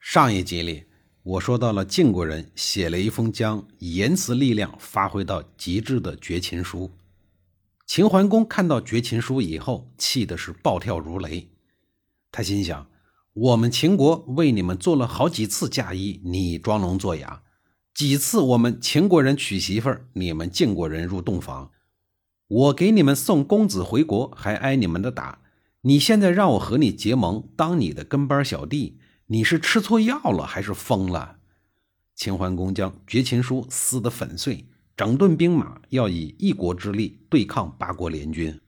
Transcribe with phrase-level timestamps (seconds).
[0.00, 0.84] 上一集里，
[1.22, 6.90] 我说到了晋国人写了一封将言辞力量发挥到极致的绝情书。
[7.86, 11.50] 秦桓公看到绝情书以后，气的是暴跳如雷。
[12.32, 12.88] 他心想：
[13.34, 17.42] 我们秦国为你们做了好几次嫁衣，你装聋作哑；
[17.94, 21.70] 几次我们秦国人娶媳妇儿，你们晋国人入洞房。
[22.48, 25.42] 我给你们送公子回国，还挨你们的打。
[25.82, 28.96] 你现在让我和你结盟，当你的跟班小弟。
[29.32, 31.36] 你是吃错药了还是疯了？
[32.16, 38.60] 秦桓公将绝情书撕得粉碎，整顿兵马，要以一国之力对抗八国联军。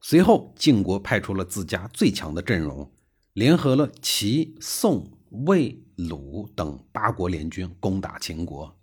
[0.00, 2.92] 随后，晋国派出了自家最强的阵容，
[3.32, 8.78] 联合了齐、宋、魏、鲁等八国联军攻打秦国。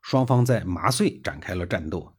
[0.00, 2.14] 双方在麻遂展开了战斗，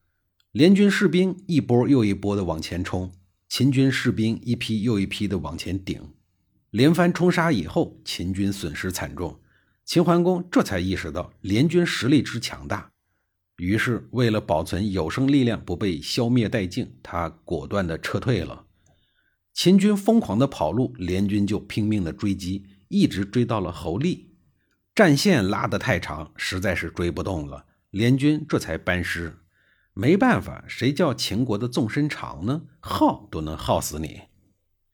[0.51, 3.11] 联军士兵一波又一波的往前冲，
[3.47, 6.13] 秦军士兵一批又一批的往前顶。
[6.71, 9.39] 连番冲杀以后，秦军损失惨重。
[9.85, 12.91] 秦桓公这才意识到联军实力之强大，
[13.57, 18.65] 于是为了保存有生力量不被消灭殆尽，他果断地撤退了。
[19.51, 24.35] 秦军疯狂地跑路，联军就拼命地追击，一直追到了侯利。
[24.93, 29.39] 战线拉得太长，实在是追不动了，联军这才班师。
[29.93, 32.61] 没办法，谁叫秦国的纵深长呢？
[32.79, 34.21] 耗都能耗死你。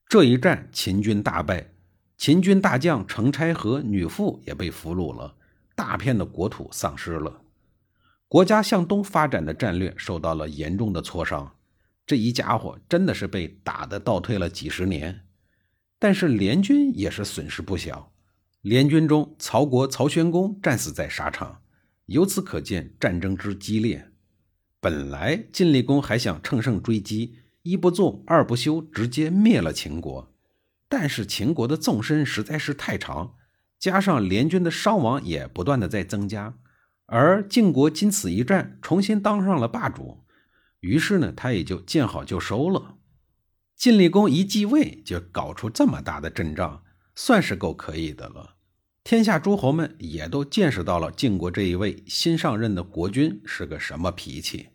[0.07, 1.71] 这一战，秦军大败，
[2.15, 5.35] 秦军大将程差和女傅也被俘虏了，
[5.75, 7.41] 大片的国土丧失了，
[8.27, 11.55] 国家向东发展的战略受到了严重的挫伤。
[12.05, 15.21] 这一家伙真的是被打的倒退了几十年。
[15.97, 18.13] 但是联军也是损失不小，
[18.61, 21.61] 联军中曹国曹宣公战死在沙场，
[22.05, 24.11] 由此可见战争之激烈。
[24.79, 27.39] 本来晋厉公还想乘胜追击。
[27.65, 30.31] 一不做二不休，直接灭了秦国。
[30.87, 33.33] 但是秦国的纵深实在是太长，
[33.79, 36.59] 加上联军的伤亡也不断的在增加，
[37.07, 40.23] 而晋国经此一战，重新当上了霸主。
[40.81, 42.97] 于是呢，他也就见好就收了。
[43.75, 46.83] 晋厉公一继位就搞出这么大的阵仗，
[47.15, 48.57] 算是够可以的了。
[49.03, 54.67] 天下诸侯们也都见识到了晋国这一位新上任的国君是个什么脾气。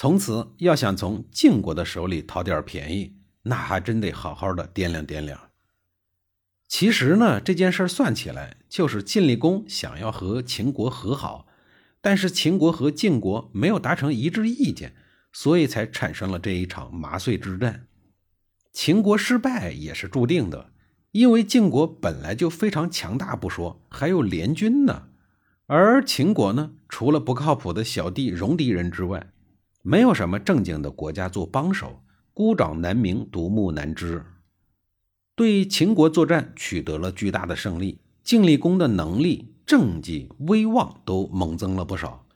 [0.00, 5.50] 从此要想从晋国的手里讨点便宜，那还真得好好的掂量掂量。
[6.68, 11.48] 其实呢，这件事算起来，就是晋厉公想要和秦国和好，
[12.00, 14.94] 但是秦国和晋国没有达成一致意见，
[15.32, 17.88] 所以才产生了这一场麻遂之战。
[18.72, 20.70] 秦国失败也是注定的，
[21.10, 25.08] 因为晋国本来就非常强大不说，还有联军呢，
[25.66, 29.32] 而秦国呢，除了不靠谱的小弟戎狄人之外，
[29.88, 32.04] 没有什么正经的国家做帮手，
[32.34, 34.22] 孤掌难鸣，独木难支。
[35.34, 42.26] 对秦国作战取得了巨大的胜利，晋厉公的能力、政绩、威望都猛增了不少。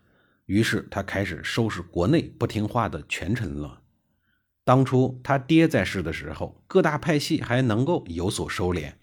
[0.47, 3.83] 于是他开始收拾国内不听话的权臣了。
[4.65, 8.95] 当初他爹在世的时候，各大派系还能够有所收敛。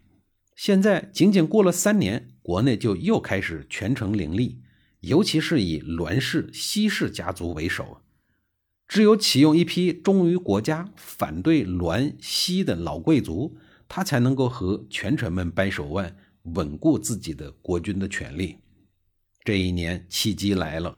[0.55, 4.63] 现在仅仅过了三年，国内就又开始权臣林立，
[5.01, 8.01] 尤其是以栾氏、西氏家族为首。
[8.89, 13.55] 只有启用一批忠于国家、反对栾西的老贵族，
[13.88, 18.57] 他才能够和权臣们掰手腕，稳固自己的国君的权力。
[19.44, 20.97] 这一年契机来了，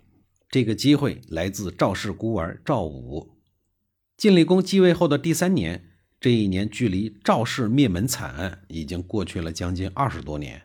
[0.50, 3.36] 这个机会来自赵氏孤儿赵武。
[4.16, 10.62] 晋厉公继位后的第三年，这一年距离赵氏灭门惨案已经过去了将近二十多年，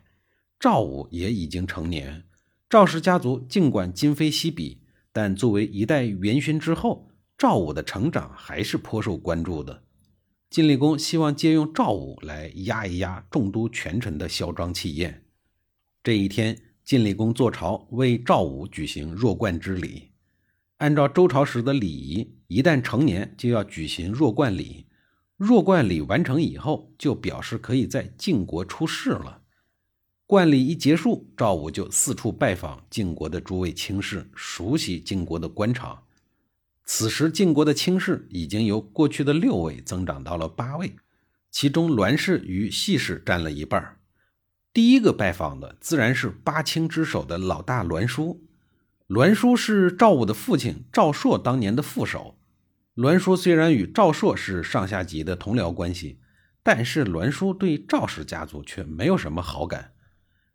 [0.60, 2.22] 赵武也已经成年。
[2.70, 4.82] 赵氏家族尽管今非昔比，
[5.12, 7.10] 但作为一代元勋之后。
[7.38, 9.82] 赵武的成长还是颇受关注的。
[10.48, 15.24] 晋厉公希望借用赵武来压一压众都权臣的嚣张气焰。
[16.02, 20.12] 这一天，晋厉公坐朝为赵武举行弱冠之礼。
[20.78, 24.86] 按照周朝时的礼仪，一旦成年就要举行弱冠礼。
[25.36, 29.42] 弱冠礼完成以后，就表示可以在晋国出仕了。
[30.26, 36.04] 冠礼一结束，赵武就四处拜访晋国的诸位卿士，熟悉晋国的官场。
[36.88, 40.94] 此时，晋国的卿氏已经由过去的六位增长到了八位，
[41.50, 43.98] 其中栾氏与细氏占了一半。
[44.72, 48.46] 第一个拜访的自然是八卿之首的老大栾书。
[49.08, 52.38] 栾书是赵武的父亲赵朔当年的副手。
[52.94, 56.20] 栾书虽然与赵朔是上下级的同僚关系，
[56.62, 59.92] 但是栾书对赵氏家族却没有什么好感，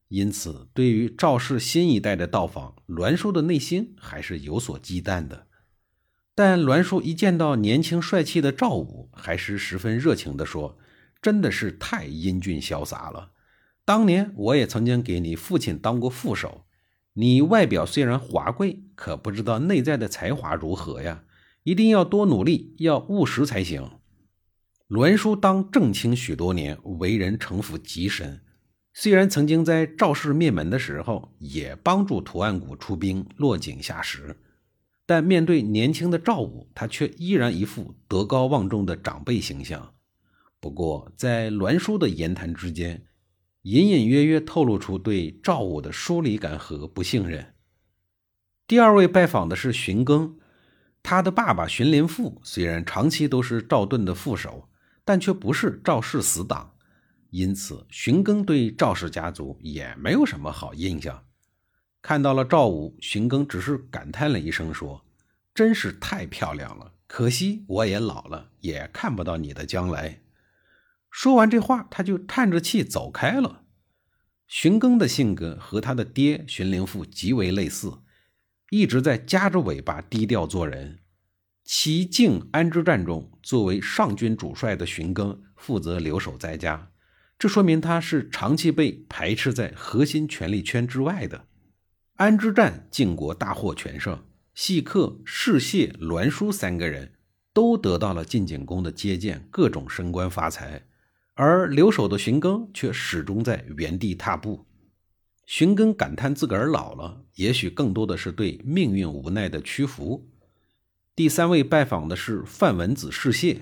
[0.08, 5.48] 因此对于赵氏新一代的到访，栾书的内心还是有所忌惮的。
[6.44, 10.76] 但栾书一见到年轻帅气的赵武，还是十分热情地说
[11.22, 13.30] ：“真的是太英俊潇洒了！
[13.86, 16.66] 当年我也曾经给你父亲当过副手，
[17.14, 21.26] 你外表虽然华贵，可不知道内在的才华如何呀。”
[21.62, 23.88] 一定要多努力，要务实才行。
[24.88, 28.42] 栾书当正卿许多年，为人城府极深。
[28.96, 34.36] 虽然曾经在赵氏灭门的时候，也帮助图案谷出兵落井下石，
[35.12, 39.94] 但面对年轻的赵武，他却依然一副德高望重的长辈形象。
[40.62, 43.04] 不过，在栾书的言谈之间，
[43.64, 47.56] 隐隐约约透露出对赵武的疏离感和不信任。
[48.66, 50.36] 第二位拜访的是荀庚。
[51.04, 54.70] 他的爸爸荀林父虽然长期都是赵盾的副手，
[55.04, 56.74] 但却不是赵氏死党，
[57.32, 61.22] 因此荀庚对赵氏家族也没有什么好印象。
[62.02, 65.06] 看到了赵武，荀庚只是感叹了一声，说
[65.54, 70.22] ：“真是太漂亮了，可惜我也老了，也看不到你的将来。”
[71.12, 73.64] 说完这话，他就叹着气走开了。
[74.48, 78.00] 荀庚的性格和他的爹荀林父极为类似。
[78.72, 81.00] 一直在夹着尾巴低调做人。
[81.66, 86.90] 齐晋安之战中，作为上军主帅的荀庚负责留守在家，
[87.38, 91.48] 这说明他是长期被排斥在核心权力圈之外的。
[92.16, 94.24] 安之战，晋国大获全胜，
[94.54, 97.14] 细客、士燮、栾书三个人
[97.52, 100.86] 都得到了晋景公的接见，各种升官发财，
[101.34, 104.68] 而留守的荀庚却始终在原地踏步。
[105.48, 110.30] 荀庚感叹自个儿老了，也许更多的是对命运无奈的屈服。
[111.16, 113.60] 第三位拜访的是范文子士燮，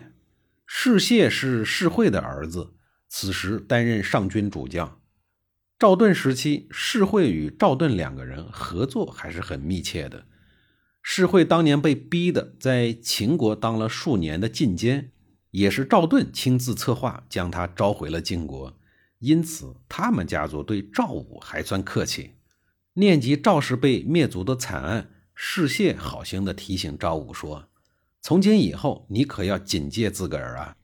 [0.65, 2.73] 士燮是士会的儿子，
[3.07, 4.98] 此时担任上军主将。
[5.79, 10.25] 赵盾时期，士会与赵盾两个人合作还是很密切的。
[11.01, 15.13] 士会当年被逼的在秦国当了数年的禁监，
[15.51, 18.77] 也是赵盾亲自策划将他召回了晋国。
[19.19, 22.31] 因此，他们家族对赵武还算客气。
[22.95, 27.69] 念及赵氏被灭族的惨案，士燮好心的提醒赵武说
[28.21, 30.75] ：“从今以后，你可要警戒自个儿啊！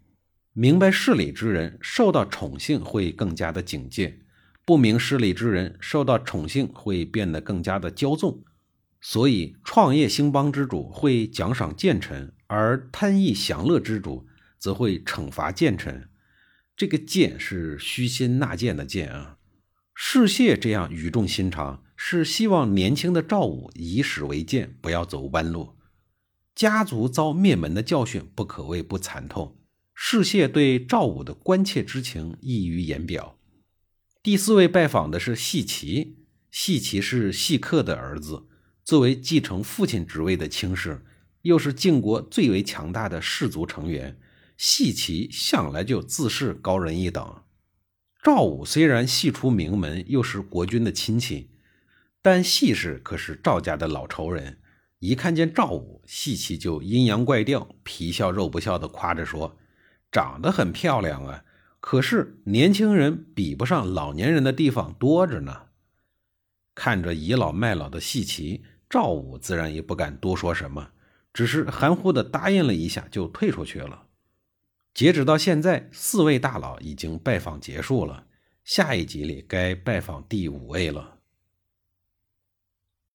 [0.53, 4.21] 明白事理之人受到宠幸会更加的警戒，
[4.65, 8.44] 不明事理之人受到宠幸会变得更加的骄纵。
[9.00, 14.25] 所以，创业兴邦之主会奖赏谏臣，而贪逸享乐之主
[14.57, 16.09] 则会惩罚谏臣。”
[16.75, 19.38] 这个谏是虚心纳谏的谏啊，
[19.94, 25.75] 世燮这样语重心长，是希望年轻的赵武以史为鉴，不要走弯路。
[26.53, 29.56] 家族遭灭门的教训不可谓不惨痛，
[29.94, 33.38] 世燮对赵武的关切之情溢于言表。
[34.25, 36.18] 第四位拜访的是细齐，
[36.50, 38.48] 细齐是细客的儿子，
[38.83, 41.06] 作为继承父亲职位的卿士，
[41.44, 44.19] 又是晋国最为强大的氏族成员。
[44.57, 47.44] 细齐向来就自视高人一等。
[48.24, 51.51] 赵武虽然系出名门，又是国君的亲戚，
[52.24, 54.58] 但细氏可是赵家的老仇人。
[54.98, 59.55] 一看见赵武，细齐就阴阳怪调、皮笑肉不笑的夸着说
[60.12, 61.44] ：“长得很漂亮啊，
[61.88, 65.68] 可是年轻人比不上老年人的地方多着呢。”
[66.74, 70.89] 看着倚老卖老的戏棋，赵武自然也不敢多说什么，
[71.32, 74.08] 只是含糊的答应了一下，就退出去了。
[74.96, 78.25] 截止到现在，四位大佬已经拜访结束了。
[78.63, 81.14] 下一集里该拜访第五位了。